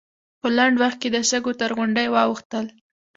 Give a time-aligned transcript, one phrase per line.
[0.39, 2.65] په لنډ وخت کې د شګو تر غونډۍ واوښتل.